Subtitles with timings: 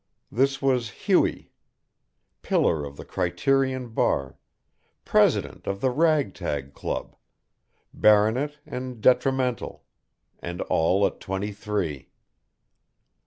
[0.31, 1.51] This was Hughie.
[2.41, 4.35] Pillar of the Criterion bar,
[5.05, 7.15] President of the Rag Tag Club,
[7.93, 9.83] baronet and detrimental
[10.39, 12.09] and all at twenty three.